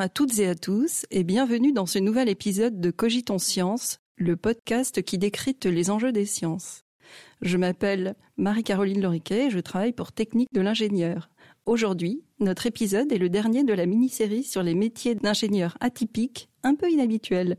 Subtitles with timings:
[0.00, 4.36] À toutes et à tous et bienvenue dans ce nouvel épisode de Cogitons Science, le
[4.36, 6.84] podcast qui décrypte les enjeux des sciences.
[7.42, 11.30] Je m'appelle Marie-Caroline Loriquet et je travaille pour Technique de l'ingénieur.
[11.66, 16.76] Aujourd'hui, notre épisode est le dernier de la mini-série sur les métiers d'ingénieur atypiques, un
[16.76, 17.56] peu inhabituels.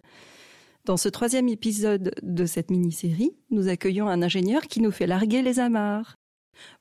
[0.86, 5.42] Dans ce troisième épisode de cette mini-série, nous accueillons un ingénieur qui nous fait larguer
[5.42, 6.16] les amarres.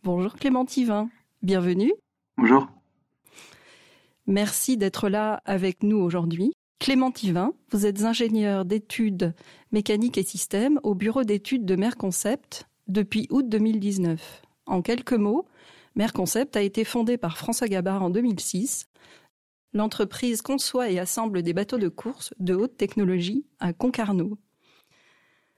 [0.04, 1.10] Bonjour Clément Tivin,
[1.42, 1.94] bienvenue.
[2.36, 2.68] Bonjour.
[4.28, 6.52] Merci d'être là avec nous aujourd'hui.
[6.80, 9.34] Clément Tivin, vous êtes ingénieur d'études
[9.72, 14.42] mécaniques et systèmes au bureau d'études de Merconcept depuis août 2019.
[14.66, 15.46] En quelques mots,
[15.96, 18.90] Merconcept a été fondé par François Gabard en 2006.
[19.72, 24.36] L'entreprise conçoit et assemble des bateaux de course de haute technologie à Concarneau.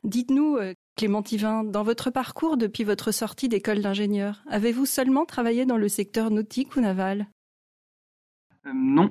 [0.05, 5.67] Dites-nous, euh, Clément Tivin, dans votre parcours depuis votre sortie d'école d'ingénieur, avez-vous seulement travaillé
[5.67, 7.27] dans le secteur nautique ou naval?
[8.65, 9.09] Non.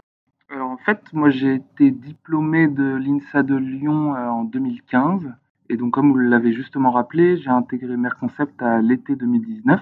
[0.50, 5.34] Alors en fait, moi j'ai été diplômé de l'INSA de Lyon euh, en 2015.
[5.70, 9.82] Et donc comme vous l'avez justement rappelé, j'ai intégré Merconcept à l'été 2019.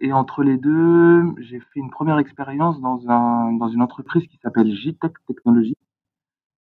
[0.00, 4.36] Et entre les deux, j'ai fait une première expérience dans, un, dans une entreprise qui
[4.38, 5.76] s'appelle JTech Technologies,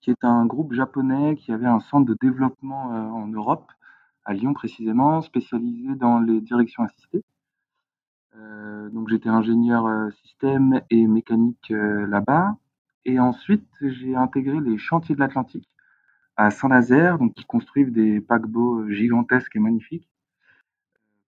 [0.02, 3.72] qui est un groupe japonais qui avait un centre de développement euh, en Europe,
[4.26, 7.24] à Lyon précisément, spécialisé dans les directions assistées.
[8.36, 12.56] Euh, donc j'étais ingénieur euh, système et mécanique euh, là-bas.
[13.06, 15.70] Et ensuite, j'ai intégré les chantiers de l'Atlantique
[16.36, 20.10] à Saint-Nazaire, donc qui construisent des paquebots gigantesques et magnifiques,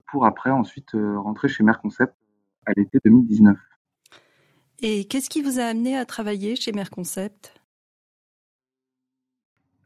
[0.08, 2.16] pour après ensuite rentrer chez Merconcept
[2.66, 3.58] à l'été 2019.
[4.82, 7.62] Et qu'est-ce qui vous a amené à travailler chez Merconcept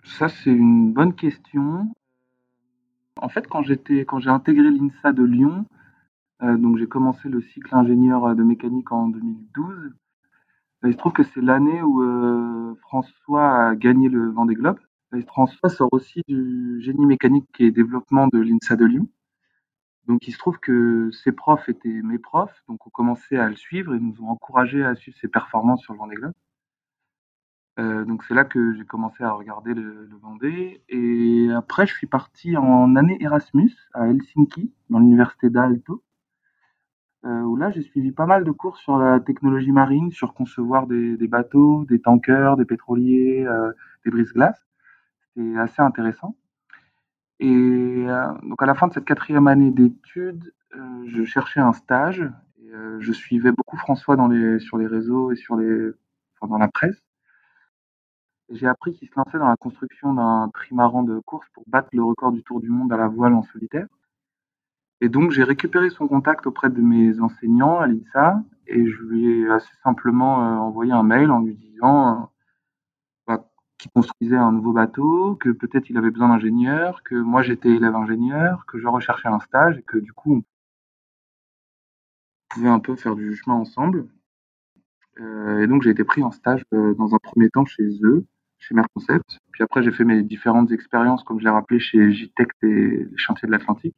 [0.04, 1.94] Ça, c'est une bonne question.
[3.18, 5.66] En fait, quand j'étais, quand j'ai intégré l'INSA de Lyon,
[6.42, 9.94] donc j'ai commencé le cycle ingénieur euh, de mécanique en 2012.
[10.86, 14.80] Il se trouve que c'est l'année où euh, François a gagné le Vendée Globe.
[15.28, 19.10] François sort aussi du génie mécanique et développement de l'INSA de Lyon.
[20.08, 23.56] Donc il se trouve que ses profs étaient mes profs, donc on commençait à le
[23.56, 26.34] suivre et nous ont encouragés à suivre ses performances sur le Vendée Globe.
[27.80, 30.84] Euh, donc c'est là que j'ai commencé à regarder le, le, Vendée.
[30.90, 36.04] Et après, je suis parti en année Erasmus à Helsinki, dans l'université d'Aalto.
[37.26, 40.88] Euh, où là j'ai suivi pas mal de cours sur la technologie marine, sur concevoir
[40.88, 43.72] des, des bateaux, des tankers, des pétroliers, euh,
[44.06, 44.66] des brise-glaces.
[45.36, 46.36] C'était assez intéressant.
[47.40, 47.48] Et
[48.08, 50.54] euh, donc à la fin de cette quatrième année d'études,
[51.08, 52.22] je cherchais un stage.
[52.62, 55.90] Et, je suivais beaucoup François dans les, sur les réseaux et sur les,
[56.40, 57.02] enfin, dans la presse.
[58.52, 62.04] J'ai appris qu'il se lançait dans la construction d'un trimaran de course pour battre le
[62.04, 63.88] record du Tour du Monde à la voile en solitaire.
[65.02, 69.42] Et donc, j'ai récupéré son contact auprès de mes enseignants à l'INSA et je lui
[69.42, 72.26] ai assez simplement euh, envoyé un mail en lui disant euh,
[73.28, 77.70] bah, qu'il construisait un nouveau bateau, que peut-être il avait besoin d'ingénieurs, que moi j'étais
[77.70, 80.44] élève ingénieur, que je recherchais un stage et que du coup on
[82.50, 84.08] pouvait un peu faire du chemin ensemble.
[85.20, 88.26] Euh, et donc j'ai été pris en stage dans un premier temps chez eux,
[88.60, 89.40] chez Merconcept.
[89.52, 93.18] Puis après j'ai fait mes différentes expériences, comme je l'ai rappelé, chez JTEC et les
[93.18, 93.96] chantiers de l'Atlantique.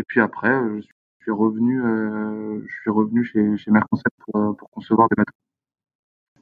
[0.00, 4.52] Et puis après, euh, je suis revenu, euh, je suis revenu chez, Merconcept pour, euh,
[4.54, 5.34] pour concevoir des bateaux.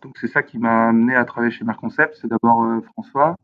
[0.01, 2.17] Donc c'est ça qui m'a amené à travailler chez Merconcept.
[2.21, 3.37] C'est d'abord François,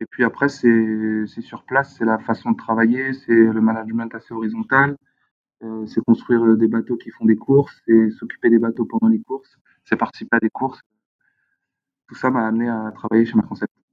[0.00, 4.32] et puis après c'est sur place, c'est la façon de travailler, c'est le management assez
[4.32, 4.96] horizontal,
[5.86, 9.58] c'est construire des bateaux qui font des courses, c'est s'occuper des bateaux pendant les courses,
[9.84, 10.80] c'est participer à des courses.
[12.08, 13.83] Tout ça m'a amené à travailler chez Merconcept.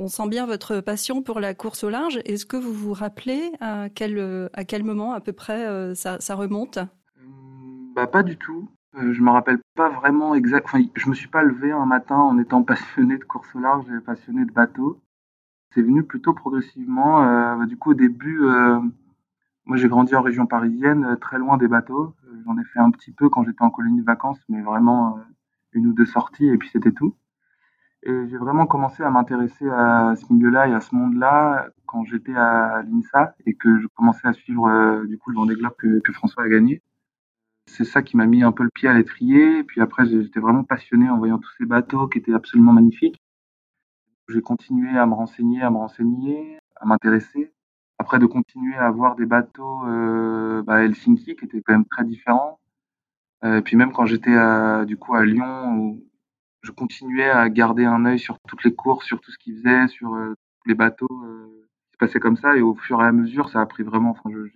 [0.00, 2.20] On sent bien votre passion pour la course au large.
[2.24, 6.78] Est-ce que vous vous rappelez à quel, moment à peu près euh, ça, remonte?
[7.96, 8.70] Bah, Pas du tout.
[8.94, 10.66] Euh, je me rappelle pas vraiment exact.
[10.66, 13.86] Enfin, je me suis pas levé un matin en étant passionné de course au large
[13.90, 15.02] et passionné de bateau.
[15.74, 17.24] C'est venu plutôt progressivement.
[17.24, 18.38] Euh, du coup, au début,
[19.66, 22.14] moi j'ai grandi en région parisienne, très loin des bateaux.
[22.46, 25.18] J'en ai fait un petit peu quand j'étais en colonie de vacances, mais vraiment
[25.72, 27.16] une ou deux sorties et puis c'était tout.
[28.04, 32.34] Et j'ai vraiment commencé à m'intéresser à ce milieu-là et à ce monde-là quand j'étais
[32.34, 35.98] à l'INSA et que je commençais à suivre euh, du coup le Vendée Globe que,
[36.00, 36.82] que François a gagné.
[37.66, 39.64] C'est ça qui m'a mis un peu le pied à l'étrier.
[39.64, 43.20] Puis après, j'étais vraiment passionné en voyant tous ces bateaux qui étaient absolument magnifiques.
[44.28, 47.52] J'ai continué à me renseigner, à me renseigner, à m'intéresser.
[47.98, 51.86] Après, de continuer à voir des bateaux euh, bah, à Helsinki qui étaient quand même
[51.86, 52.60] très différents.
[53.44, 54.36] Euh, et puis même quand j'étais
[54.86, 56.04] du coup à Lyon, où
[56.62, 59.88] je continuais à garder un œil sur toutes les courses, sur tout ce qu'ils faisaient,
[59.88, 60.34] sur euh,
[60.66, 62.56] les bateaux euh, qui se passaient comme ça.
[62.56, 64.10] Et au fur et à mesure, ça a pris vraiment.
[64.10, 64.48] Enfin, je,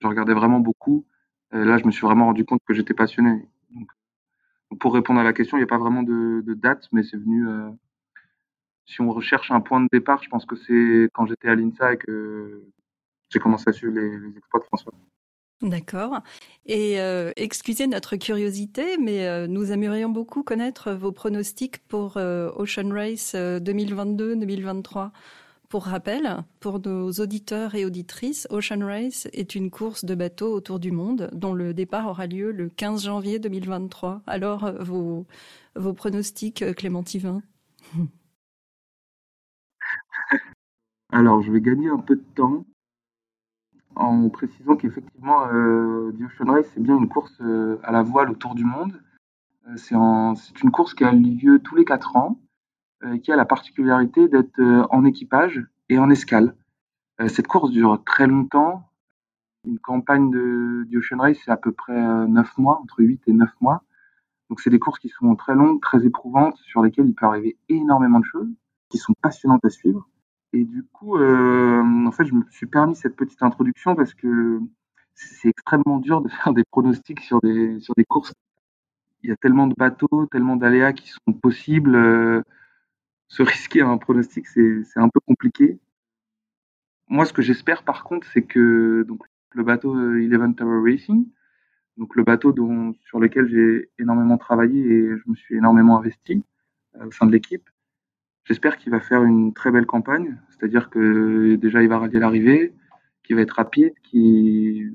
[0.00, 1.06] je regardais vraiment beaucoup.
[1.52, 3.48] là, je me suis vraiment rendu compte que j'étais passionné.
[3.70, 3.90] Donc,
[4.80, 7.46] pour répondre à la question, il n'y a pas vraiment de, date, mais c'est venu.
[8.86, 11.94] si on recherche un point de départ, je pense que c'est quand j'étais à l'INSA
[11.94, 12.64] et que
[13.30, 14.92] j'ai commencé à suivre les, les exploits de François.
[15.62, 16.22] D'accord.
[16.64, 22.50] Et euh, excusez notre curiosité, mais euh, nous aimerions beaucoup connaître vos pronostics pour euh,
[22.56, 25.10] Ocean Race 2022-2023.
[25.68, 30.80] Pour rappel, pour nos auditeurs et auditrices, Ocean Race est une course de bateaux autour
[30.80, 34.22] du monde dont le départ aura lieu le 15 janvier 2023.
[34.26, 35.26] Alors, vos,
[35.76, 37.42] vos pronostics, Clément Yvain
[41.12, 42.64] Alors, je vais gagner un peu de temps
[43.96, 48.30] en précisant qu'effectivement, euh, The Ocean Race, c'est bien une course euh, à la voile
[48.30, 49.00] autour du monde.
[49.68, 52.40] Euh, c'est une course qui a lieu tous les quatre ans,
[53.04, 54.60] euh, qui a la particularité d'être
[54.90, 56.54] en équipage et en escale.
[57.28, 58.86] cette course dure très longtemps.
[59.66, 63.32] Une campagne de The Ocean Race, c'est à peu près neuf mois, entre 8 et
[63.32, 63.82] 9 mois.
[64.48, 67.58] Donc c'est des courses qui sont très longues, très éprouvantes, sur lesquelles il peut arriver
[67.68, 68.48] énormément de choses,
[68.88, 70.08] qui sont passionnantes à suivre.
[70.52, 74.60] Et du coup, euh, en fait, je me suis permis cette petite introduction parce que
[75.14, 78.34] c'est extrêmement dur de faire des pronostics sur des, sur des courses.
[79.22, 81.94] Il y a tellement de bateaux, tellement d'aléas qui sont possibles.
[81.94, 82.42] Euh,
[83.28, 85.78] se risquer à un pronostic, c'est un peu compliqué.
[87.08, 89.22] Moi, ce que j'espère par contre, c'est que donc,
[89.52, 91.26] le bateau euh, Eleven Tower Racing,
[91.96, 96.42] donc le bateau dont, sur lequel j'ai énormément travaillé et je me suis énormément investi
[97.04, 97.68] au sein de l'équipe,
[98.44, 102.74] J'espère qu'il va faire une très belle campagne, c'est-à-dire que déjà il va rallier l'arrivée,
[103.22, 104.90] qu'il va être rapide, qu'il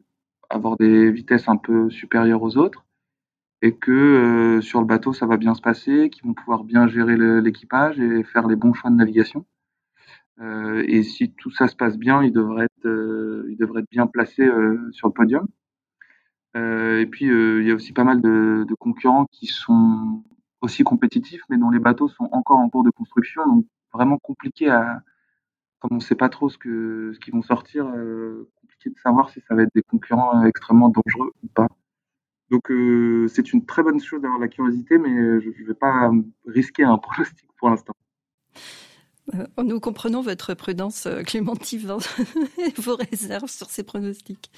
[0.50, 2.86] va avoir des vitesses un peu supérieures aux autres,
[3.62, 6.88] et que euh, sur le bateau ça va bien se passer, qu'ils vont pouvoir bien
[6.88, 9.46] gérer l'équipage et faire les bons choix de navigation.
[10.42, 13.90] Euh, et si tout ça se passe bien, il devrait être, euh, il devrait être
[13.90, 14.48] bien placé
[14.92, 15.48] sur le podium.
[16.56, 20.24] et puis il y a aussi pas mal de, de concurrents qui sont
[20.66, 24.70] aussi compétitifs, mais dont les bateaux sont encore en cours de construction, donc vraiment compliqué
[24.70, 25.02] à,
[25.80, 29.00] comme on ne sait pas trop ce que ce qu'ils vont sortir, euh, compliqué de
[29.00, 31.68] savoir si ça va être des concurrents euh, extrêmement dangereux ou pas.
[32.52, 36.12] Donc euh, c'est une très bonne chose d'avoir la curiosité, mais je ne vais pas
[36.46, 37.94] risquer un pronostic pour l'instant.
[39.64, 41.98] Nous comprenons votre prudence, Clémentive,
[42.60, 44.52] et vos réserves sur ces pronostics.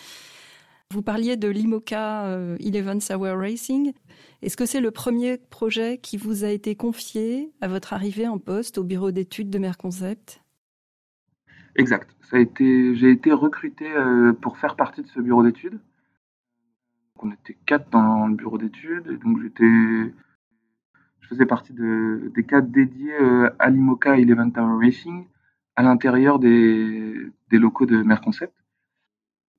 [0.94, 3.92] Vous parliez de l'IMOCA euh, Eleven Hour Racing.
[4.42, 8.40] Est-ce que c'est le premier projet qui vous a été confié à votre arrivée en
[8.40, 10.42] poste au bureau d'études de Merconcept?
[11.76, 12.10] Exact.
[12.32, 15.78] J'ai été recruté euh, pour faire partie de ce bureau d'études.
[17.20, 20.14] On était quatre dans le bureau d'études, et donc j'étais,
[21.20, 25.26] je faisais partie de, des quatre dédiés euh, à l'IMOCA Eleven Hour Racing
[25.76, 28.54] à l'intérieur des locaux de Merconcept.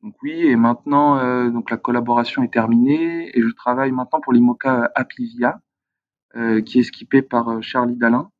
[0.03, 4.33] Donc oui, et maintenant, euh, donc la collaboration est terminée et je travaille maintenant pour
[4.33, 5.61] l'IMOCA Apivia,
[6.37, 8.31] euh, qui est skippé par euh, Charlie Dalin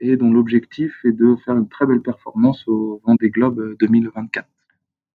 [0.00, 4.46] et dont l'objectif est de faire une très belle performance au Vendée Globe 2024.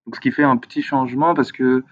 [0.06, 1.84] Donc ce qui fait un petit changement parce que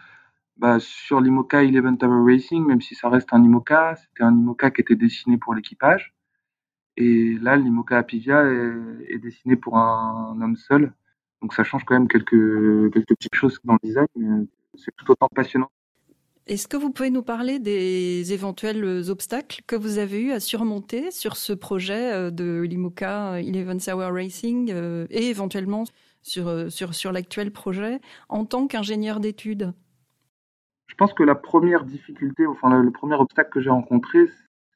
[0.57, 4.71] bah, sur l'IMOCA Eleven Tower Racing, même si ça reste un IMOCA, c'était un IMOCA
[4.71, 6.15] qui était dessiné pour l'équipage.
[6.97, 8.73] Et là, l'IMOCA Apivia est,
[9.09, 10.94] est dessiné pour un homme seul.
[11.42, 15.11] Donc ça change quand même quelques, quelques petites choses dans le design, mais c'est tout
[15.11, 15.69] autant passionnant.
[16.47, 21.09] Est-ce que vous pouvez nous parler des éventuels obstacles que vous avez eu à surmonter
[21.09, 25.85] sur ce projet euh, de l'IMOCA Eleven Hour Racing euh, et éventuellement
[26.21, 27.99] sur, euh, sur, sur l'actuel projet
[28.30, 29.73] en tant qu'ingénieur d'études?
[30.85, 34.30] Je pense que la première difficulté, enfin le premier obstacle que j'ai rencontré,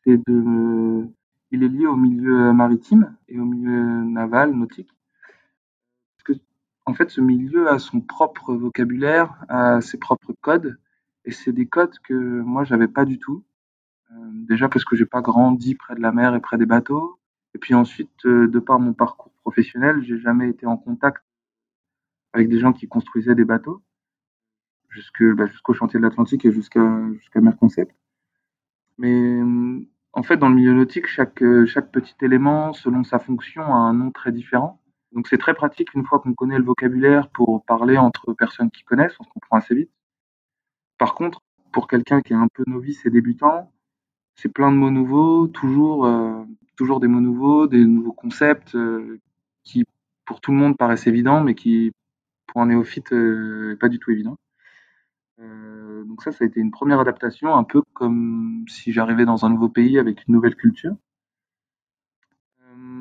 [0.03, 1.07] c'est de,
[1.51, 4.89] il est lié au milieu maritime et au milieu naval, nautique
[6.89, 10.79] en fait, ce milieu a son propre vocabulaire, a ses propres codes,
[11.23, 13.43] et c'est des codes que moi j'avais pas du tout.
[14.11, 14.15] Euh,
[14.47, 17.19] déjà parce que j'ai pas grandi près de la mer et près des bateaux,
[17.53, 21.23] et puis ensuite, euh, de par mon parcours professionnel, j'ai jamais été en contact
[22.33, 23.83] avec des gens qui construisaient des bateaux,
[25.35, 26.81] bah, jusqu'au chantier de l'Atlantique et jusqu'à
[27.13, 27.95] jusqu'à Merconcept.
[28.97, 29.41] Mais
[30.13, 33.93] en fait, dans le milieu nautique, chaque chaque petit élément, selon sa fonction, a un
[33.93, 34.78] nom très différent.
[35.11, 38.83] Donc c'est très pratique une fois qu'on connaît le vocabulaire pour parler entre personnes qui
[38.83, 39.91] connaissent, on se comprend assez vite.
[40.97, 43.71] Par contre, pour quelqu'un qui est un peu novice et débutant,
[44.35, 46.43] c'est plein de mots nouveaux, toujours, euh,
[46.75, 49.19] toujours des mots nouveaux, des nouveaux concepts euh,
[49.63, 49.85] qui
[50.25, 51.91] pour tout le monde paraissent évidents, mais qui
[52.47, 54.37] pour un néophyte euh, pas du tout évident.
[55.39, 59.45] Euh, donc ça, ça a été une première adaptation, un peu comme si j'arrivais dans
[59.45, 60.95] un nouveau pays avec une nouvelle culture.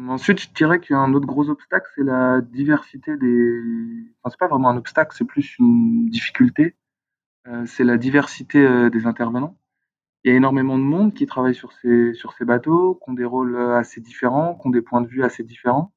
[0.09, 3.61] Ensuite, je dirais qu'il y a un autre gros obstacle, c'est la diversité des.
[4.23, 6.77] Enfin, c'est pas vraiment un obstacle, c'est plus une difficulté.
[7.67, 9.59] c'est la diversité des intervenants.
[10.25, 13.15] Il y a énormément de monde qui travaille sur ces, sur ces bateaux, qui ont
[13.15, 15.93] des rôles assez différents, qui ont des points de vue assez différents.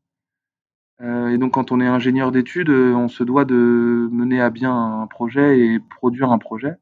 [1.01, 5.07] et donc, quand on est ingénieur d'études, on se doit de mener à bien un
[5.07, 6.75] projet et produire un projet,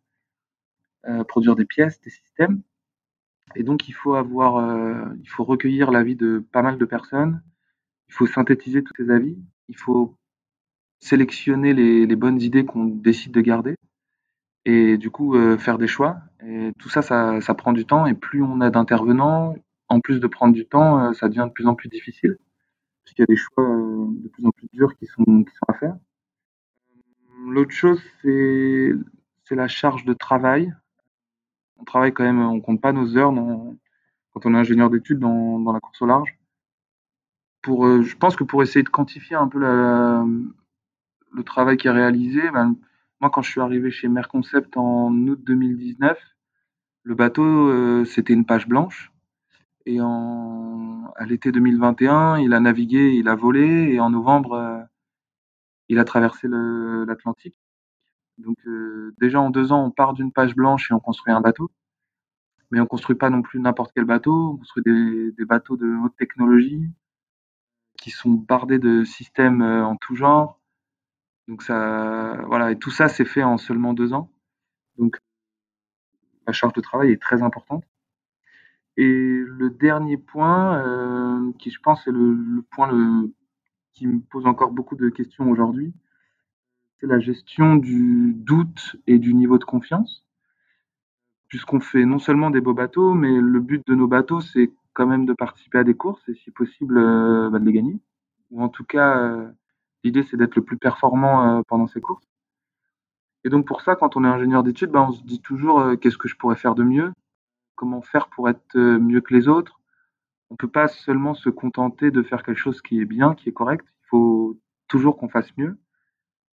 [1.28, 2.62] produire des pièces, des systèmes.
[3.56, 7.42] Et donc, il faut avoir, euh, il faut recueillir l'avis de pas mal de personnes.
[8.08, 9.38] Il faut synthétiser tous ces avis.
[9.68, 10.16] Il faut
[11.00, 13.76] sélectionner les, les bonnes idées qu'on décide de garder.
[14.66, 16.18] Et du coup, euh, faire des choix.
[16.46, 18.06] Et tout ça, ça, ça, prend du temps.
[18.06, 19.56] Et plus on a d'intervenants,
[19.88, 22.38] en plus de prendre du temps, euh, ça devient de plus en plus difficile.
[23.04, 25.66] Parce qu'il y a des choix de plus en plus durs qui sont, qui sont
[25.68, 25.96] à faire.
[27.48, 28.92] L'autre chose, c'est,
[29.52, 30.72] la charge de travail
[31.90, 33.34] travaille quand même, on compte pas nos heures
[34.32, 36.38] quand on est ingénieur d'études dans, la course au large.
[37.62, 41.92] Pour, euh, je pense que pour essayer de quantifier un peu le travail qui est
[41.92, 42.76] réalisé, ben,
[43.20, 46.18] moi quand je suis arrivé chez Merconcept en août 2019,
[47.04, 49.12] le bateau euh, c'était une page blanche.
[49.86, 54.80] Et à l'été 2021, il a navigué, il a volé, et en novembre, euh,
[55.88, 57.58] il a traversé l'Atlantique.
[58.40, 61.42] Donc euh, déjà en deux ans, on part d'une page blanche et on construit un
[61.42, 61.70] bateau.
[62.72, 64.52] Mais on construit pas non plus n'importe quel bateau.
[64.54, 66.84] On construit des, des, bateaux de haute technologie
[67.98, 70.60] qui sont bardés de systèmes euh, en tout genre.
[71.48, 74.32] Donc ça, voilà, et tout ça c'est fait en seulement deux ans.
[74.98, 75.20] Donc
[76.48, 77.84] la charge de travail est très importante.
[78.98, 83.34] Et le dernier point, euh, qui je pense est le, le point le,
[83.94, 85.94] qui me pose encore beaucoup de questions aujourd'hui,
[87.00, 90.26] c'est la gestion du doute et du niveau de confiance.
[91.48, 95.08] Puisqu'on fait non seulement des beaux bateaux, mais le but de nos bateaux, c'est quand
[95.08, 98.00] même de participer à des courses et si possible euh, bah, de les gagner.
[98.52, 99.50] Ou en tout cas, euh,
[100.04, 102.28] l'idée c'est d'être le plus performant euh, pendant ces courses.
[103.44, 106.18] Et donc pour ça, quand on est ingénieur d'études, bah, on se dit toujours qu'est-ce
[106.18, 107.14] que je pourrais faire de mieux,
[107.76, 109.80] comment faire pour être mieux que les autres?
[110.50, 113.54] On peut pas seulement se contenter de faire quelque chose qui est bien, qui est
[113.54, 113.86] correct.
[114.04, 115.78] Il faut toujours qu'on fasse mieux.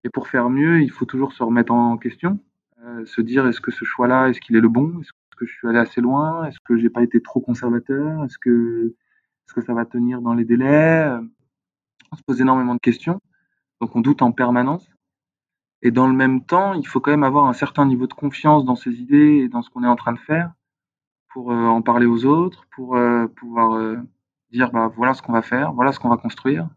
[0.04, 2.40] Et pour faire mieux, il faut toujours se remettre en question,
[2.84, 5.00] euh, se dire est-ce que ce choix-là, est-ce qu'il est le bon?
[5.00, 6.44] Est-ce que je suis allé assez loin?
[6.44, 8.24] Est-ce que j'ai pas été trop conservateur?
[8.24, 8.94] Est-ce que,
[9.46, 11.08] est-ce que ça va tenir dans les délais?
[12.10, 13.20] On se pose énormément de questions,
[13.80, 14.88] donc on doute en permanence.
[15.82, 18.64] Et dans le même temps, il faut quand même avoir un certain niveau de confiance
[18.64, 20.52] dans ses idées et dans ce qu'on est en train de faire
[21.32, 23.96] pour euh, en parler aux autres, pour euh, pouvoir
[24.52, 26.68] dire bah voilà ce qu'on va faire, voilà ce qu'on va construire,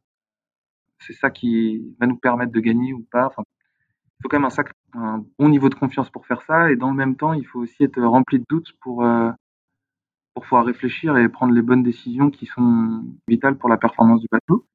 [0.99, 3.29] c'est ça qui va nous permettre de gagner ou pas.
[3.37, 6.89] Il faut quand même un, un, bon niveau de confiance pour faire ça, et dans
[6.89, 9.31] le même temps, il faut aussi être rempli de doutes pour, euh,
[10.33, 14.27] pour pouvoir réfléchir et prendre les bonnes décisions qui sont vitales pour la performance du
[14.31, 14.65] bateau.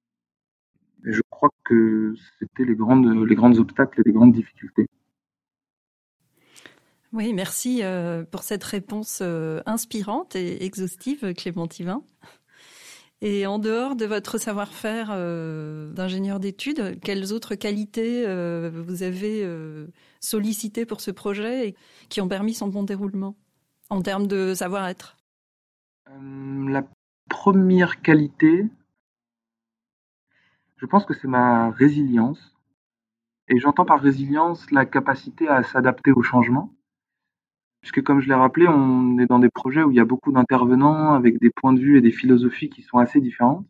[1.06, 4.86] Et je crois que c'était les grandes, les grandes obstacles et les grandes difficultés.
[7.12, 12.04] Oui, merci euh, pour cette réponse euh, inspirante et exhaustive, Clément Tivin.
[13.22, 19.44] Et en dehors de votre savoir-faire euh, d'ingénieur d'études, quelles autres qualités euh, vous avez
[19.44, 19.88] euh,
[20.20, 21.76] sollicitées pour ce projet et
[22.08, 23.36] qui ont permis son bon déroulement
[23.90, 25.18] en termes de savoir-être?
[26.06, 26.82] La
[27.28, 28.66] première qualité,
[30.76, 32.56] je pense que c'est ma résilience.
[33.48, 36.72] Et j'entends par résilience la capacité à s'adapter au changement.
[37.80, 40.32] Puisque comme je l'ai rappelé, on est dans des projets où il y a beaucoup
[40.32, 43.66] d'intervenants avec des points de vue et des philosophies qui sont assez différentes.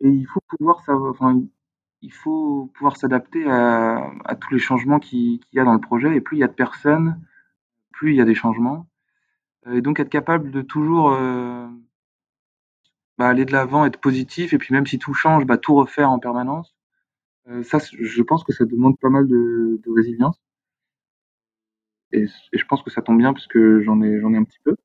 [0.00, 1.42] Et il faut pouvoir savoir, enfin,
[2.02, 4.10] il faut pouvoir s'adapter à,
[4.40, 6.16] tous les changements qu'il qui y a dans le projet.
[6.16, 7.20] Et plus il y a de personnes,
[7.92, 8.86] plus il y a des changements.
[9.70, 11.66] Et donc être capable de toujours euh,
[13.18, 16.10] bah, aller de l'avant, être positif, et puis même si tout change, bah, tout refaire
[16.10, 16.74] en permanence.
[17.48, 20.40] Euh, ça, je pense que ça demande pas mal de résilience.
[22.12, 24.76] Et, je pense que ça tombe bien parce que j'en ai, ai un petit peu.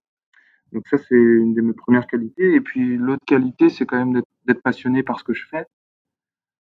[0.72, 2.56] Donc ça, c'est une de mes premières qualités.
[2.56, 5.66] Et puis l'autre qualité, c'est quand même d'être passionné par ce que je fais.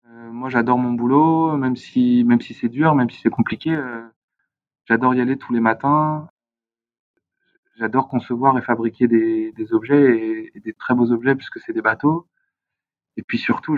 [0.08, 3.76] Euh, moi, j'adore mon boulot, même si, même si c'est dur, même si c'est compliqué.
[3.76, 4.04] Euh,
[4.86, 6.30] j'adore y aller tous les matins.
[7.78, 11.74] J'adore concevoir et fabriquer des, des objets et, et, des très beaux objets puisque c'est
[11.74, 12.28] des bateaux.
[13.18, 13.78] Et puis surtout,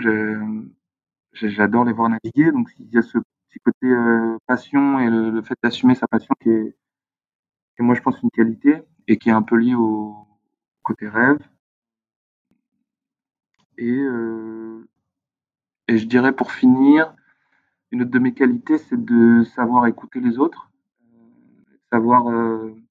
[1.32, 2.52] j'adore les voir naviguer.
[2.52, 3.18] Donc il y a ce
[3.50, 6.74] petit côté euh, passion et le, fait d'assumer sa passion qui est,
[7.78, 10.14] moi je pense une qualité et qui est un peu lié au
[10.82, 11.38] côté rêve.
[13.78, 14.86] Et, euh,
[15.88, 17.14] et je dirais pour finir,
[17.90, 20.70] une autre de mes qualités, c'est de savoir écouter les autres,
[21.14, 22.24] euh, savoir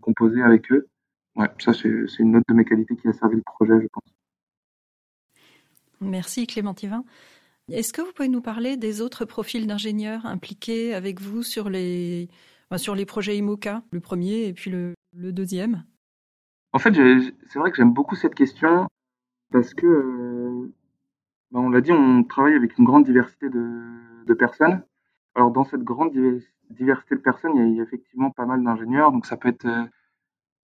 [0.01, 0.87] composer avec eux.
[1.35, 1.89] Ouais, ça c'est
[2.19, 4.03] une autre de mes qualités qui a servi le projet, je pense.
[6.01, 7.05] Merci Clément Tivin.
[7.71, 12.29] Est-ce que vous pouvez nous parler des autres profils d'ingénieurs impliqués avec vous sur les
[12.77, 15.83] sur les projets IMOCA, le premier et puis le, deuxième?
[16.71, 18.87] En fait, c'est vrai que j'aime beaucoup cette question
[19.51, 20.73] parce que, euh,
[21.51, 24.83] bah, on l'a dit, on travaille avec une grande diversité de, personnes.
[25.33, 26.11] Alors, dans cette grande
[26.69, 29.11] diversité de personnes, il y a, effectivement pas mal d'ingénieurs.
[29.11, 29.85] Donc, ça peut être, euh,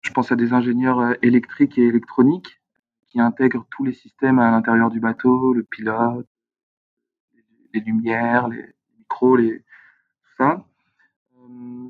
[0.01, 2.63] je pense à des ingénieurs euh, électriques et électroniques
[3.09, 6.27] qui intègrent tous les systèmes à l'intérieur du bateau, le pilote,
[7.75, 8.65] les lumières, les
[8.99, 10.65] micros, les, tout ça.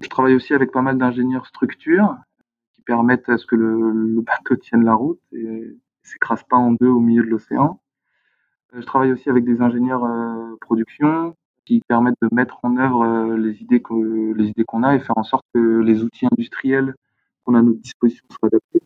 [0.00, 2.16] Je travaille aussi avec pas mal d'ingénieurs structures
[2.72, 6.88] qui permettent à ce que le, bateau tienne la route et s'écrase pas en deux
[6.88, 7.80] au milieu de l'océan.
[8.72, 13.36] Je travaille aussi avec des ingénieurs euh, production qui permettent de mettre en œuvre euh,
[13.36, 16.94] les idées qu'on a et faire en sorte que les outils industriels
[17.44, 18.82] qu'on a à notre disposition soient adaptés.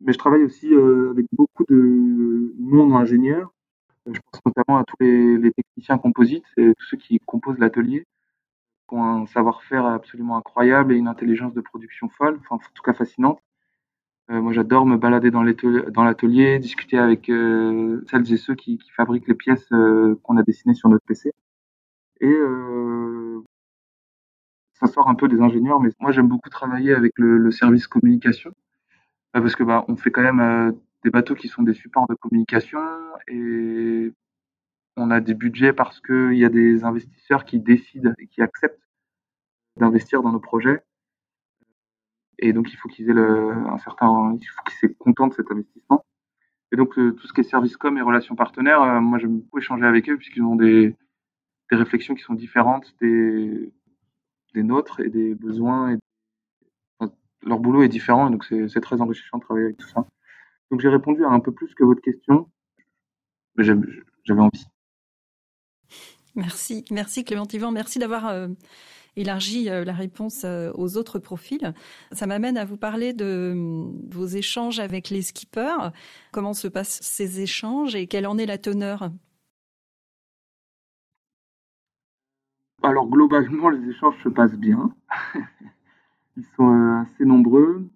[0.00, 3.53] Mais je travaille aussi euh, avec beaucoup de non-ingénieurs.
[4.06, 8.06] Je pense notamment à tous les, les techniciens composites et tous ceux qui composent l'atelier
[8.88, 12.82] qui ont un savoir-faire absolument incroyable et une intelligence de production folle, enfin, en tout
[12.82, 13.40] cas fascinante.
[14.30, 18.90] Euh, moi, j'adore me balader dans l'atelier, discuter avec euh, celles et ceux qui, qui
[18.90, 21.32] fabriquent les pièces euh, qu'on a dessinées sur notre PC.
[22.20, 23.42] Et euh,
[24.74, 27.86] ça sort un peu des ingénieurs, mais moi, j'aime beaucoup travailler avec le, le service
[27.86, 28.50] communication
[29.36, 30.72] euh, parce que bah, on fait quand même euh,
[31.04, 32.80] des bateaux qui sont des supports de communication
[33.28, 34.10] et
[34.96, 38.80] on a des budgets parce qu'il y a des investisseurs qui décident et qui acceptent
[39.76, 40.82] d'investir dans nos projets.
[42.38, 45.34] Et donc, il faut qu'ils aient le, un certain, il faut qu'ils soient contents de
[45.34, 46.04] cet investissement.
[46.72, 49.58] Et donc, tout ce qui est service com et relations partenaires, euh, moi, j'aime beaucoup
[49.58, 50.96] échanger avec eux puisqu'ils ont des,
[51.70, 53.72] des réflexions qui sont différentes des,
[54.54, 55.92] des nôtres et des besoins.
[55.92, 55.98] Et,
[57.42, 60.06] leur boulot est différent, et donc c'est très enrichissant de travailler avec tout ça.
[60.74, 62.50] Donc, j'ai répondu à un peu plus que votre question,
[63.54, 64.66] mais j'avais envie.
[66.34, 68.48] Merci, merci Clément Yvan, merci d'avoir euh,
[69.14, 71.72] élargi euh, la réponse euh, aux autres profils.
[72.10, 73.54] Ça m'amène à vous parler de
[74.10, 75.92] vos échanges avec les skippers.
[76.32, 79.12] Comment se passent ces échanges et quelle en est la teneur?
[82.82, 84.92] Alors globalement, les échanges se passent bien.
[86.36, 87.88] Ils sont assez nombreux.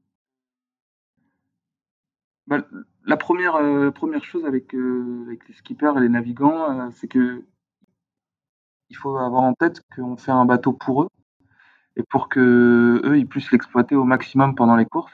[2.49, 2.67] Bah,
[3.05, 3.19] la
[3.69, 7.45] première, première chose avec, avec les skippers et les navigants, c'est que
[8.91, 11.09] il faut avoir en tête qu'on fait un bateau pour eux
[11.97, 15.13] et pour que eux ils puissent l'exploiter au maximum pendant les courses.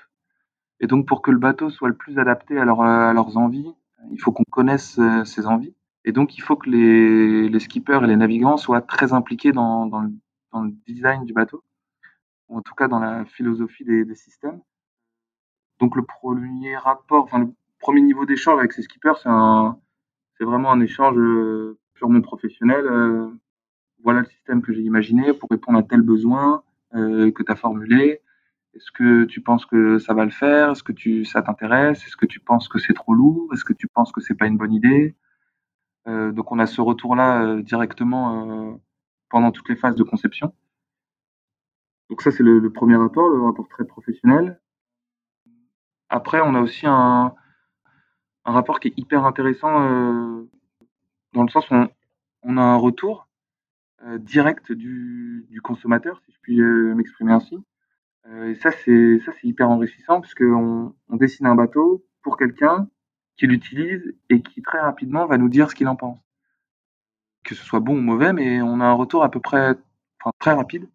[0.81, 3.75] Et donc pour que le bateau soit le plus adapté à, leur, à leurs envies,
[4.11, 5.75] il faut qu'on connaisse euh, ces envies.
[6.05, 10.01] Et donc il faut que les, skippers et les navigants soient très impliqués dans, dans,
[10.01, 10.11] le,
[10.53, 11.65] dans, le, design du bateau,
[12.49, 14.61] ou en tout cas dans la philosophie des, des systèmes.
[15.81, 17.55] Donc le premier rapport, enfin le
[17.85, 19.21] premier niveau d'échange avec ces skippers,
[20.39, 22.83] c'est vraiment un échange euh, purement professionnel.
[22.87, 23.29] Euh,
[24.03, 27.57] voilà le système que j'ai imaginé pour répondre à tel besoin euh, que tu as
[27.57, 28.23] formulé.
[28.73, 30.71] Est-ce que tu penses que ça va le faire?
[30.71, 32.07] Est-ce que ça t'intéresse?
[32.07, 33.53] Est-ce que tu penses que c'est trop lourd?
[33.53, 35.15] Est-ce que tu penses que c'est pas une bonne idée?
[36.07, 38.79] Donc on a ce retour-là directement
[39.31, 40.53] pendant toutes les phases de conception.
[42.11, 44.61] Donc ça c'est le, premier rapport, le rapport très professionnel.
[46.09, 47.33] Après on a aussi un,
[48.45, 50.49] un rapport qui est hyper intéressant euh,
[51.33, 51.89] dans le sens où on,
[52.45, 53.27] on a un retour
[54.07, 57.57] euh, direct du, du, consommateur, si je puis euh, m'exprimer ainsi.
[58.27, 62.89] Euh, et ça, c'est ça, c'est hyper enrichissant puisque on, dessine un bateau pour quelqu'un
[63.37, 66.19] qui l'utilise et qui très rapidement va nous dire ce qu'il en pense.
[67.45, 69.75] Que ce soit bon ou mauvais, mais on a un retour à peu près,
[70.21, 70.89] enfin, très rapide.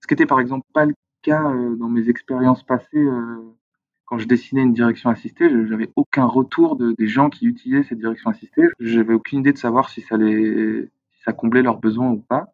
[0.00, 3.06] Ce qui était par exemple pas le cas dans mes expériences passées
[4.10, 8.00] quand je dessinais une direction assistée, j'avais aucun retour de, des gens qui utilisaient cette
[8.00, 8.64] direction assistée.
[8.80, 10.90] J'avais aucune idée de savoir si ça les
[11.24, 12.52] ça comblait leurs besoins ou pas.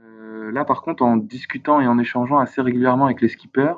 [0.00, 3.74] Euh, là, par contre, en discutant et en échangeant assez régulièrement avec les skippers,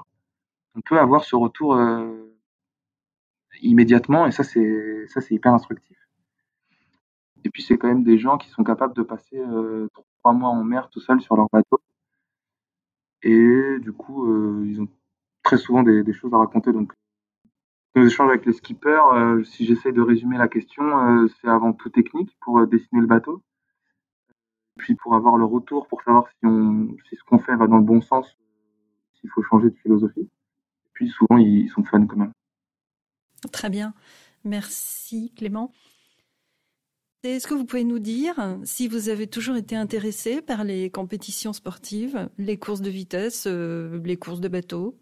[0.74, 2.36] on peut avoir ce retour euh,
[3.62, 5.96] immédiatement et ça, c'est hyper instructif.
[7.44, 10.50] Et puis, c'est quand même des gens qui sont capables de passer euh, trois mois
[10.50, 11.80] en mer tout seuls sur leur bateau.
[13.22, 14.26] Et du coup,
[14.64, 14.88] ils ont
[15.42, 16.72] très souvent des, choses à raconter.
[16.72, 16.92] Donc,
[17.96, 21.72] nos échanges avec les skippers, euh, si j'essaie de résumer la question, euh, c'est avant
[21.72, 23.42] tout technique pour dessiner le bateau
[24.80, 27.76] puis pour avoir le retour, pour savoir si, on, si ce qu'on fait va dans
[27.76, 28.26] le bon sens,
[29.20, 30.28] s'il faut changer de philosophie.
[30.94, 32.32] Puis souvent, ils sont fans quand même.
[33.52, 33.94] Très bien.
[34.44, 35.72] Merci Clément.
[37.22, 41.52] Est-ce que vous pouvez nous dire si vous avez toujours été intéressé par les compétitions
[41.52, 44.98] sportives, les courses de vitesse, euh, les courses de bateau?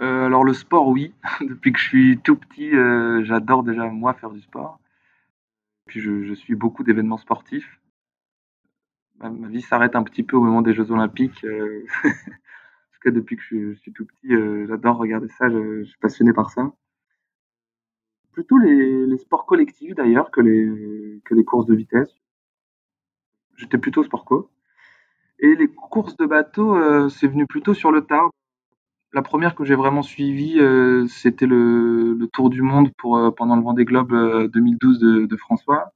[0.00, 1.14] Euh, Alors le sport, oui.
[1.40, 4.78] Depuis que je suis tout petit, euh, j'adore déjà moi faire du sport.
[5.86, 7.80] Puis je, suis beaucoup d'événements sportifs.
[9.20, 11.44] ma, vie s'arrête un petit peu au moment des Jeux Olympiques.
[11.44, 15.48] En tout cas, depuis que je, suis tout petit, euh, j'adore regarder ça.
[15.48, 16.72] Je, suis passionné par ça.
[18.32, 22.12] Plutôt les, sports collectifs d'ailleurs que les, que les courses de vitesse.
[23.56, 24.50] J'étais plutôt sport co.
[25.38, 28.30] Et les courses de bateau, c'est venu plutôt sur le tard.
[29.12, 30.60] La première que j'ai vraiment suivie,
[31.08, 34.12] c'était le, Tour du Monde pour, pendant le Vendée Globe
[34.52, 35.92] 2012 de, de François.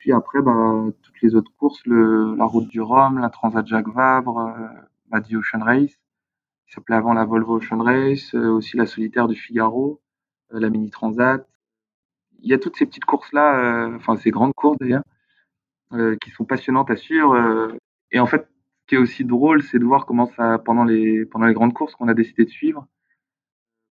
[0.00, 3.90] Puis après, bah, toutes les autres courses, le, la Route du Rhum, la Transat Jacques
[3.90, 4.66] Vabre, euh,
[5.10, 6.00] bah, The Ocean Race,
[6.66, 10.00] qui s'appelait avant la Volvo Ocean Race, euh, aussi la Solitaire du Figaro,
[10.54, 11.46] euh, la Mini Transat.
[12.40, 15.04] Il y a toutes ces petites courses-là, euh, enfin ces grandes courses d'ailleurs,
[16.22, 17.36] qui sont passionnantes à suivre.
[18.12, 18.48] et en fait,
[18.90, 22.14] qui est aussi drôle, c'est de voir comment ça, pendant les, grandes courses qu'on a
[22.14, 22.88] décidé de suivre,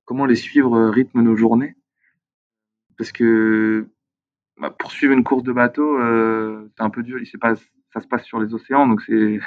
[0.03, 1.77] comment les suivre rythme nos journées.
[2.97, 3.87] Parce que
[4.57, 7.17] bah, pour suivre une course de bateau, euh, c'est un peu dur.
[7.93, 9.39] Ça se passe sur les océans, donc c'est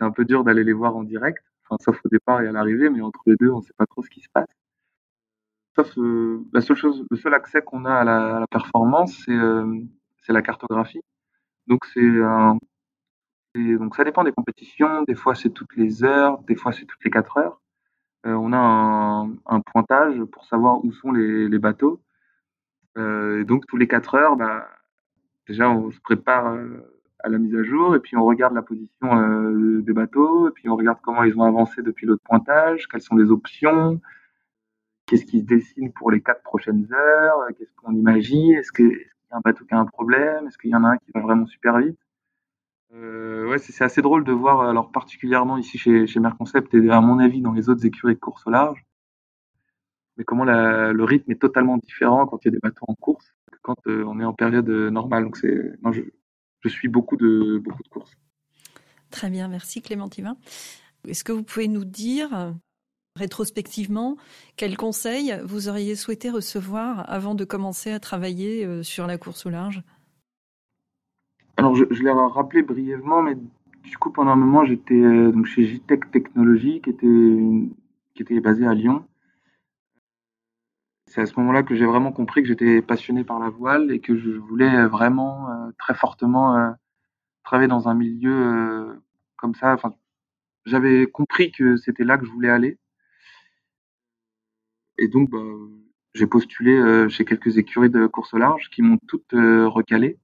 [0.00, 1.44] un peu dur d'aller les voir en direct.
[1.78, 4.02] Sauf au départ et à l'arrivée, mais entre les deux, on ne sait pas trop
[4.02, 4.50] ce qui se passe.
[5.76, 9.78] Sauf euh, la seule chose, le seul accès qu'on a à la, performance, euh,
[10.22, 11.00] c'est la cartographie.
[11.68, 12.58] Donc c'est un
[13.54, 15.02] donc ça dépend des compétitions.
[15.02, 17.62] Des fois c'est toutes les heures, des fois c'est toutes les quatre heures.
[18.26, 22.00] Euh, on a un, pointage pour savoir où sont les, bateaux.
[22.98, 24.68] Euh, donc tous les 4 heures, bah,
[25.48, 28.62] déjà on se prépare euh, à la mise à jour et puis on regarde la
[28.62, 33.02] position des bateaux et puis on regarde comment ils ont avancé depuis l'autre pointage, quelles
[33.02, 34.00] sont les options,
[35.06, 39.32] qu'est-ce qui se dessine pour les quatre prochaines heures, qu'est-ce qu'on imagine, est-ce qu'il y
[39.32, 41.20] a un bateau qui a un problème, est-ce qu'il y en a un qui va
[41.20, 41.98] vraiment super vite.
[42.94, 47.18] Euh, ouais, c'est assez drôle de voir, alors particulièrement ici chez, Merconcept et à mon
[47.18, 48.84] avis dans les autres écuries de course au large,
[50.16, 53.34] mais comment le rythme est totalement différent quand il y a des bateaux en course
[53.50, 55.24] que quand euh, on est en période euh, normale.
[55.24, 56.02] Donc c'est, je,
[56.60, 58.12] je, suis beaucoup de, beaucoup de courses.
[59.10, 60.36] Très bien, merci Clémentine.
[61.08, 62.54] Est-ce que vous pouvez nous dire
[63.16, 64.16] rétrospectivement
[64.56, 69.50] quels conseils vous auriez souhaité recevoir avant de commencer à travailler sur la course au
[69.50, 69.82] large?
[71.62, 73.36] Alors je, l'ai rappelé brièvement, mais
[73.84, 77.36] du coup pendant un moment j'étais donc chez JTEC Technologies qui était,
[78.14, 79.04] qui était basé à Lyon
[81.12, 84.00] c'est à ce moment-là que j'ai vraiment compris que j'étais passionné par la voile et
[84.00, 86.70] que je voulais vraiment euh, très fortement euh,
[87.44, 88.94] travailler dans un milieu euh,
[89.36, 89.74] comme ça.
[89.74, 89.94] Enfin,
[90.64, 92.78] j'avais compris que c'était là que je voulais aller.
[94.96, 95.38] Et donc, bah,
[96.14, 100.18] j'ai postulé chez quelques écuries de course au large qui m'ont toutes recalé.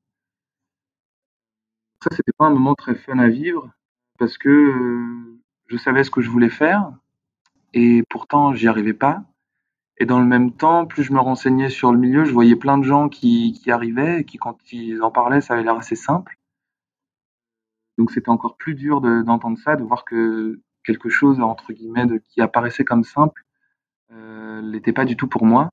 [2.02, 3.70] Ça, c'était pas un moment très fun à vivre
[4.18, 5.04] parce que
[5.66, 6.92] je savais ce que je voulais faire
[7.74, 9.22] et pourtant j'y arrivais pas.
[9.98, 12.78] Et dans le même temps, plus je me renseignais sur le milieu, je voyais plein
[12.78, 16.36] de gens qui, arrivaient et qui, quand ils en parlaient, ça avait l'air assez simple.
[17.98, 22.40] Donc c'était encore plus dur d'entendre ça, de voir que quelque chose, entre guillemets, qui
[22.40, 23.44] apparaissait comme simple,
[24.12, 25.68] euh, n'était pas du tout pour moi.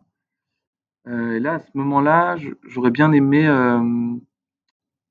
[1.07, 3.79] Euh, et là, à ce moment-là, j'aurais bien aimé euh,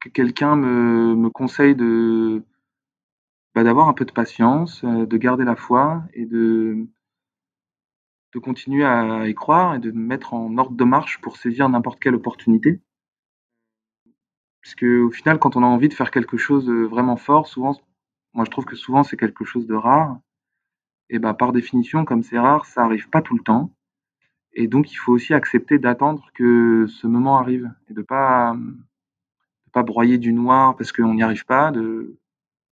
[0.05, 2.45] que quelqu'un me, me, conseille de
[3.55, 6.87] bah, d'avoir un peu de patience, euh, de garder la foi et de
[8.43, 12.17] continuer à y croire et de mettre en ordre de marche pour saisir n'importe quelle
[12.17, 12.81] opportunité.
[14.63, 17.47] Parce que au final, quand on a envie de faire quelque chose de vraiment fort,
[17.47, 17.81] souvent,
[18.33, 20.19] moi je trouve que souvent c'est quelque chose de rare.
[21.11, 23.71] Et bah par définition, comme c'est rare, ça arrive pas tout le temps.
[24.53, 28.57] Et donc il faut aussi accepter d'attendre que ce moment arrive et de pas
[29.75, 32.17] pas broyer du noir parce qu'on n'y arrive pas, de,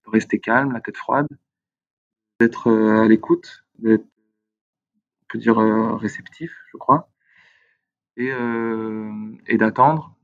[0.07, 1.27] rester calme, la tête froide,
[2.41, 4.07] d'être euh, à l'écoute, d'être
[5.35, 7.09] dire euh, réceptif, je crois,
[8.19, 9.11] et, euh,
[9.47, 10.15] et d'attendre.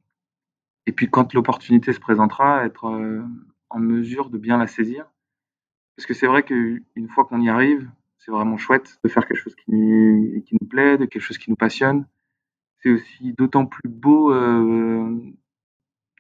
[0.86, 2.84] Et puis quand l'opportunité se présentera, être
[3.70, 5.10] en mesure de bien la saisir.
[5.96, 9.38] Parce que c'est vrai qu'une fois qu'on y arrive, c'est vraiment chouette de faire quelque
[9.38, 12.06] chose qui nous, qui nous plaît, de quelque chose qui nous passionne.
[12.80, 14.30] C'est aussi d'autant plus beau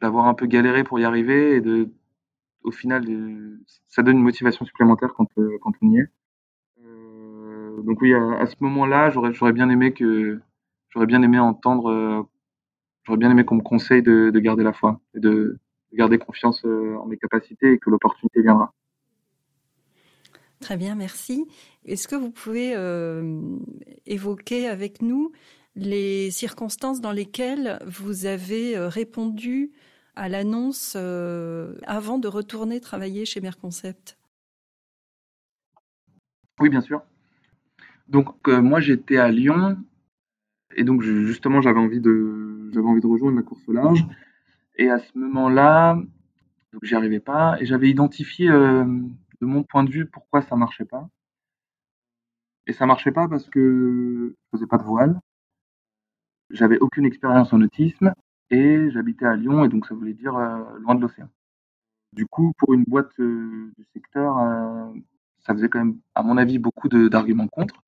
[0.00, 1.88] d'avoir un peu galéré pour y arriver et de,
[2.62, 3.04] au final,
[3.88, 6.08] ça donne une motivation supplémentaire quand, quand on y est
[7.82, 10.40] donc oui, à, ce moment-là, j'aurais, j'aurais bien aimé que
[10.90, 12.22] j'aurais bien aimé entendre, euh,
[13.04, 15.58] j'aurais bien aimé qu'on me conseille de, garder la foi et de,
[15.92, 18.74] garder confiance euh, en mes capacités et que l'opportunité viendra.
[20.60, 21.46] Très bien, merci.
[21.84, 23.40] Est-ce que vous pouvez euh,
[24.06, 25.32] évoquer avec nous
[25.78, 29.72] les circonstances dans lesquelles vous avez répondu
[30.16, 34.18] à l'annonce avant de retourner travailler chez Merconcept?
[36.60, 37.02] Oui, bien sûr.
[38.08, 39.78] Donc euh, moi j'étais à Lyon
[40.76, 44.06] et donc justement j'avais envie de j'avais envie de rejoindre la course au large
[44.76, 46.00] et à ce moment-là
[46.72, 50.56] Donc j'y arrivais pas et j'avais identifié euh, de mon point de vue pourquoi ça
[50.56, 51.08] marchait pas.
[52.68, 55.20] Et ça marchait pas parce que je faisais pas de voile,
[56.50, 58.12] j'avais aucune expérience en autisme
[58.50, 61.28] et j'habitais à Lyon et donc ça voulait dire euh, loin de l'océan.
[62.12, 64.92] Du coup, pour une boîte euh, du secteur, euh,
[65.40, 67.82] ça faisait quand même, à mon avis, beaucoup d'arguments contre.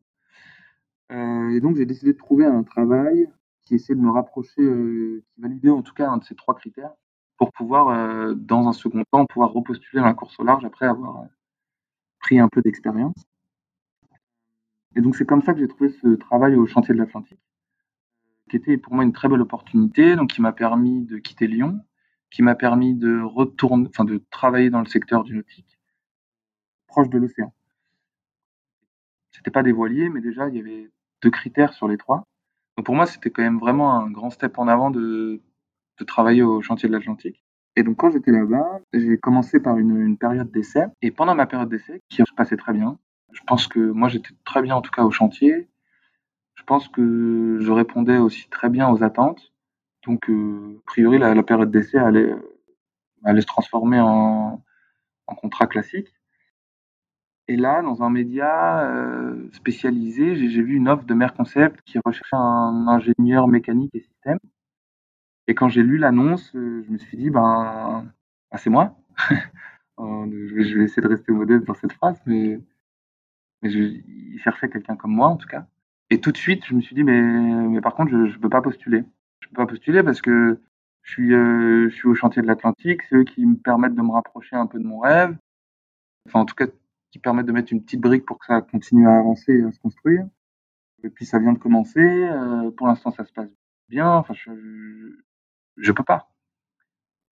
[1.13, 3.29] Et donc j'ai décidé de trouver un travail
[3.63, 6.93] qui essaie de me rapprocher, qui validait en tout cas un de ces trois critères
[7.37, 11.25] pour pouvoir, dans un second temps, pouvoir repostuler dans la course au large après avoir
[12.21, 13.17] pris un peu d'expérience.
[14.95, 17.41] Et donc c'est comme ça que j'ai trouvé ce travail au chantier de l'Atlantique,
[18.51, 21.81] qui était pour moi une très belle opportunité, donc qui m'a permis de quitter Lyon,
[22.31, 25.79] qui m'a permis de retourner, enfin de travailler dans le secteur du nautique,
[26.89, 27.55] proche de l'océan.
[29.31, 30.91] C'était pas des voiliers, mais déjà il y avait
[31.23, 32.25] deux critères sur les trois.
[32.77, 35.41] Donc pour moi, c'était quand même vraiment un grand step en avant de,
[35.99, 37.45] de travailler au chantier de l'Atlantique.
[37.77, 40.87] Et donc quand j'étais là-bas, j'ai commencé par une, une période d'essai.
[41.03, 42.99] Et pendant ma période d'essai, qui se passait très bien,
[43.33, 45.69] je pense que moi j'étais très bien en tout cas au chantier.
[46.61, 49.51] Je pense que je répondais aussi très bien aux attentes.
[50.07, 52.35] Donc euh, a priori la, période d'essai allait,
[53.25, 54.63] allait se transformer en,
[55.27, 56.13] contrat classique.
[57.49, 62.37] Et là, dans un média euh, spécialisé, j'ai vu une offre de Merconcept qui recherchait
[62.37, 64.39] un ingénieur mécanique et système.
[65.47, 68.05] Et quand j'ai lu l'annonce, euh, je me suis dit, ben,
[68.53, 68.97] ben c'est moi.
[69.99, 72.59] Euh, je vais essayer de rester modeste dans cette phrase, mais,
[73.61, 75.67] mais je, il cherchait quelqu'un comme moi, en tout cas.
[76.11, 78.49] Et tout de suite, je me suis dit, mais, mais par contre, je ne peux
[78.49, 79.05] pas postuler.
[79.41, 80.61] Je peux pas postuler parce que
[81.03, 84.03] je suis, euh, je suis au chantier de l'Atlantique, c'est eux qui me permettent de
[84.03, 85.37] me rapprocher un peu de mon rêve.
[86.27, 86.67] Enfin, en tout cas,
[87.13, 89.73] qui permettent de mettre une petite brique pour que ça continue à avancer et à
[89.73, 90.27] se construire.
[91.05, 92.01] Et puis ça vient de commencer.
[92.01, 93.51] Euh, pour l'instant, ça se passe
[93.89, 94.09] bien.
[94.09, 94.51] Enfin, je,
[95.77, 96.31] je, peux pas.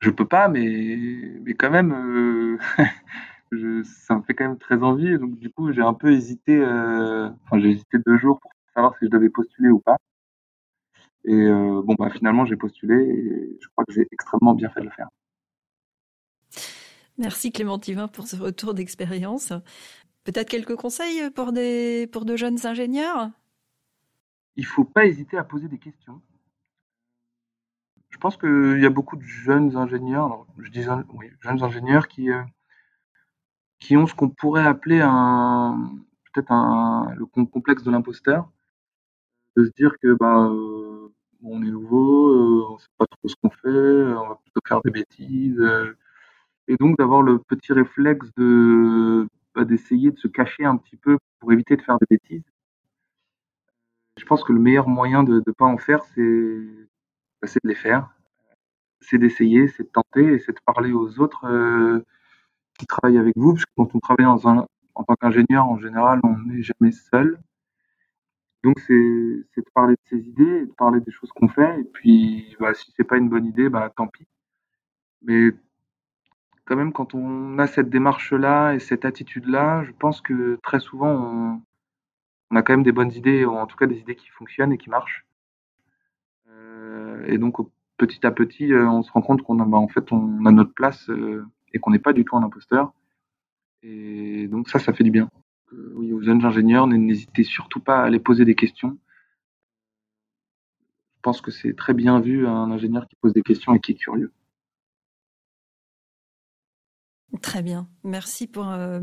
[0.00, 2.58] Je peux pas, mais mais quand même, euh,
[3.84, 5.18] ça me fait quand même très envie.
[5.18, 6.60] Donc du coup, j'ai un peu hésité.
[6.64, 9.96] Enfin, j'ai hésité deux jours pour savoir si je devais postuler ou pas.
[11.24, 14.80] Et euh, bon, bah finalement, j'ai postulé et je crois que j'ai extrêmement bien fait
[14.80, 15.08] de le faire.
[17.18, 19.52] Merci Clément Tivin pour ce retour d'expérience.
[20.22, 23.30] Peut-être quelques conseils pour, des, pour de jeunes ingénieurs?
[24.54, 26.20] Il ne faut pas hésiter à poser des questions.
[28.10, 32.06] Je pense qu'il y a beaucoup de jeunes ingénieurs, alors je dis oui, jeunes ingénieurs
[32.06, 32.42] qui, euh,
[33.80, 35.90] qui ont ce qu'on pourrait appeler un
[36.32, 38.50] peut-être un le complexe de l'imposteur,
[39.58, 41.08] de se dire que bah, euh,
[41.42, 44.60] on est nouveau, euh, on ne sait pas trop ce qu'on fait, on va plutôt
[44.66, 45.62] faire des bêtises
[46.68, 51.18] et donc d'avoir le petit réflexe de bah, d'essayer de se cacher un petit peu
[51.40, 52.44] pour éviter de faire des bêtises.
[54.18, 56.60] Je pense que le meilleur moyen de ne pas en faire, c'est
[57.42, 58.10] bah, de les faire.
[59.00, 62.04] C'est d'essayer, c'est de tenter et c'est de parler aux autres euh,
[62.78, 63.54] qui travaillent avec vous.
[63.54, 64.38] Parce que quand on travaille en
[65.04, 67.38] tant qu'ingénieur, en général, on n'est jamais seul.
[68.64, 71.80] Donc c'est de parler de ses idées, de parler des choses qu'on fait.
[71.80, 74.26] Et puis bah, si c'est pas une bonne idée, bah tant pis.
[75.22, 75.52] Mais
[76.68, 81.62] quand même, quand on a cette démarche-là et cette attitude-là, je pense que très souvent,
[82.50, 84.72] on, a quand même des bonnes idées, ou en tout cas des idées qui fonctionnent
[84.72, 85.26] et qui marchent.
[86.50, 87.56] Euh, et donc,
[87.96, 90.52] petit à petit, euh, on se rend compte qu'on a, bah, en fait, on a
[90.52, 92.92] notre place euh, et qu'on n'est pas du tout un imposteur.
[93.82, 95.30] Et donc, ça, ça fait du bien.
[95.72, 98.98] Oui, aux jeunes ingénieurs, n'hésitez surtout pas à aller poser des questions.
[101.16, 103.92] Je pense que c'est très bien vu un ingénieur qui pose des questions et qui
[103.92, 104.32] est curieux.
[107.42, 107.88] Très bien.
[108.04, 109.00] Merci pour, euh,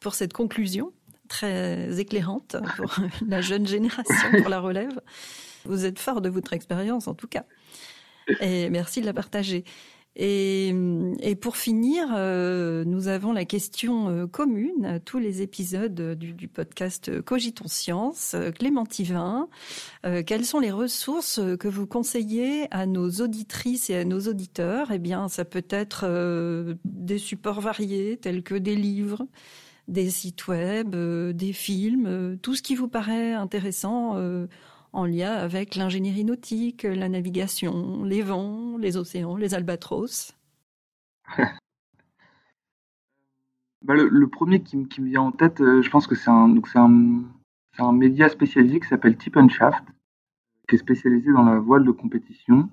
[0.00, 0.92] pour cette conclusion
[1.28, 2.92] très éclairante pour
[3.26, 5.00] la jeune génération, pour la relève.
[5.64, 7.44] Vous êtes fort de votre expérience, en tout cas.
[8.40, 9.64] Et merci de la partager.
[10.16, 10.74] Et,
[11.20, 16.32] et, pour finir, euh, nous avons la question euh, commune à tous les épisodes du,
[16.32, 18.34] du podcast Cogitons Science.
[18.58, 19.48] Clément Tivin,
[20.04, 24.90] euh, quelles sont les ressources que vous conseillez à nos auditrices et à nos auditeurs?
[24.90, 29.26] Eh bien, ça peut être euh, des supports variés tels que des livres,
[29.86, 34.16] des sites web, euh, des films, tout ce qui vous paraît intéressant
[34.92, 40.34] en lien avec l'ingénierie nautique, la navigation, les vents, les océans, les albatros
[43.82, 48.28] bah le, premier qui, me vient en tête, euh, je pense que c'est un, média
[48.28, 49.84] spécialisé qui s'appelle Tip and Shaft,
[50.68, 52.68] qui est spécialisé dans la voile de compétition.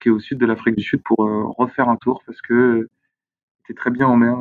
[0.00, 2.88] qui est au sud de l'Afrique du Sud, pour euh, refaire un tour parce que
[3.58, 4.36] c'était très bien en mer.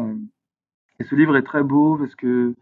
[0.99, 2.55] Et ce livre est très beau parce que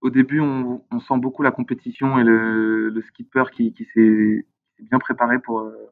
[0.00, 4.46] au début, on, sent beaucoup la compétition et le, skipper qui, s'est
[4.78, 5.90] bien préparé pour, euh,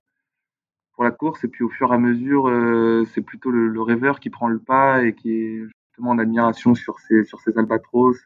[0.93, 1.43] pour la course.
[1.45, 4.61] Et puis au fur et à mesure, euh, c'est plutôt le, rêveur qui prend le
[4.61, 8.17] pas et qui est justement en admiration sur ses, sur ses albatros,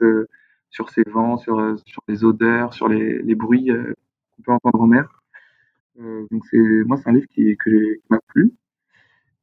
[0.69, 3.71] sur ses vents, sur, sur les odeurs, sur les bruits
[4.37, 5.20] qu'on peut entendre en mer.
[5.99, 7.57] Euh, donc c'est moi c'est un livre qui,
[8.09, 8.53] m'a plu.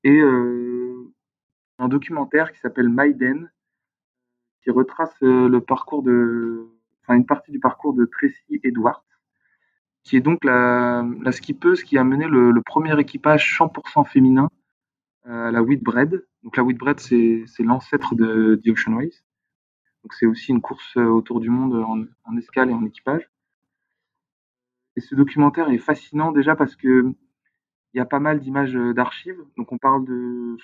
[0.03, 1.11] Et euh,
[1.79, 3.51] un documentaire qui s'appelle Maiden,
[4.63, 6.67] qui retrace euh, le parcours de,
[7.01, 9.05] enfin une partie du parcours de Tracy Edwards,
[10.03, 14.49] qui est donc la, skippeuse qui a mené le, premier équipage 100% féminin
[15.25, 16.25] à la Whitbread.
[16.43, 19.23] Donc la Whitbread, c'est, l'ancêtre de The Ocean Race.
[20.03, 21.75] Donc c'est aussi une course autour du monde
[22.23, 23.29] en escale et en équipage.
[24.97, 27.13] Et ce documentaire est fascinant déjà parce que
[27.93, 29.39] il y a pas mal d'images euh, d'archives.
[29.55, 30.57] Donc on parle de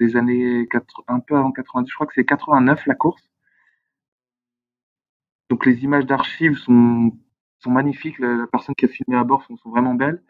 [0.00, 3.22] des années 4, un peu avant 90, je crois que c'est 89 la course.
[5.50, 7.12] Donc les images d'archives sont,
[7.58, 10.22] sont magnifiques, la, personne qui a filmé à bord sont, vraiment belles.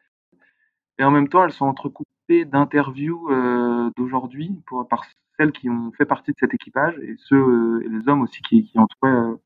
[0.98, 5.04] Et en même temps, elles sont entrecoupées d'interviews euh, d'aujourd'hui par
[5.38, 8.42] celles qui ont fait partie de cet équipage et ceux euh, et les hommes aussi
[8.42, 9.36] qui, qui entouraient,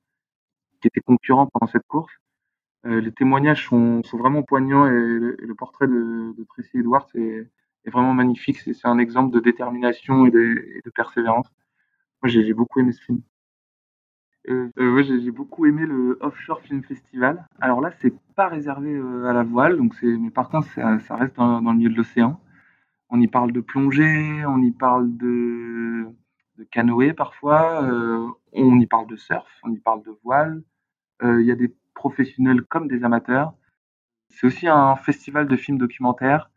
[0.80, 2.12] qui étaient concurrents pendant cette course.
[2.86, 7.48] Euh, les témoignages sont, vraiment poignants et le, portrait de, de, Tracy Edwards est,
[7.86, 8.58] vraiment magnifique.
[8.58, 11.46] C'est un exemple de détermination et de, persévérance.
[12.22, 13.22] Moi, j'ai beaucoup aimé ce film.
[14.50, 17.46] Euh, euh, j'ai beaucoup aimé le Offshore Film Festival.
[17.60, 21.16] Alors là, c'est pas réservé euh, à la voile, donc c'est, mais par contre, ça,
[21.16, 22.40] reste dans, le milieu de l'océan.
[23.08, 26.06] On y parle de plongée, on y parle de,
[26.58, 27.82] de canoë parfois,
[28.52, 30.62] on y parle de surf, on y parle de voile.
[31.22, 33.54] Il y a des professionnels comme des amateurs.
[34.30, 36.50] C'est aussi un festival de films documentaires.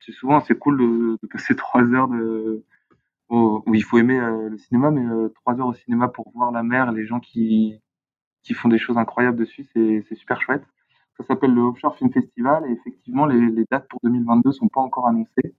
[0.00, 0.78] C'est souvent c'est cool
[1.22, 2.10] de, passer trois heures
[3.30, 6.50] où il faut aimer euh, le cinéma, mais euh, trois heures au cinéma pour voir
[6.52, 7.80] la mer, les gens qui
[8.42, 10.64] qui font des choses incroyables dessus, c'est super chouette.
[11.18, 14.80] Ça s'appelle le Offshore Film Festival et effectivement les, les dates pour 2022 sont pas
[14.80, 15.54] encore annoncées.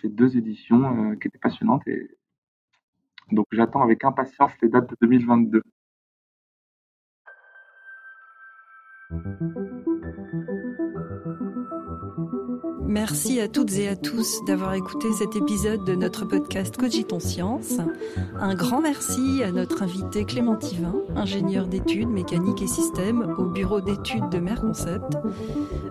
[0.00, 2.16] C'est deux éditions euh, qui étaient passionnantes et
[3.32, 5.62] donc j'attends avec impatience les dates de 2022.
[9.24, 10.65] Thank you.
[12.88, 17.78] Merci à toutes et à tous d'avoir écouté cet épisode de notre podcast Cogitons Science.
[18.38, 23.80] Un grand merci à notre invité Clément Tivin, ingénieur d'études mécaniques et systèmes au bureau
[23.80, 25.18] d'études de Merconcept.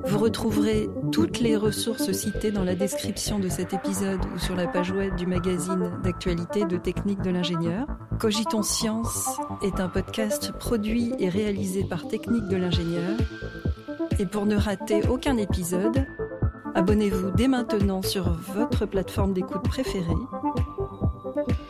[0.05, 4.67] Vous retrouverez toutes les ressources citées dans la description de cet épisode ou sur la
[4.67, 7.87] page web du magazine d'actualité de technique de l'ingénieur.
[8.19, 13.17] Cogitons Science est un podcast produit et réalisé par Technique de l'ingénieur.
[14.17, 16.05] Et pour ne rater aucun épisode,
[16.75, 20.13] abonnez-vous dès maintenant sur votre plateforme d'écoute préférée.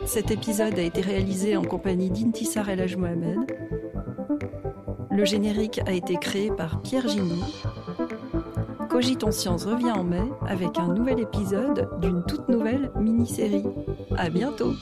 [0.05, 3.39] Cet épisode a été réalisé en compagnie d'Intisar El Mohamed.
[5.11, 7.43] Le générique a été créé par Pierre Gigny.
[8.89, 13.65] Cogitons Science revient en mai avec un nouvel épisode d'une toute nouvelle mini-série.
[14.17, 14.73] À bientôt!